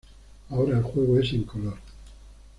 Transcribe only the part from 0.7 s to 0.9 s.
el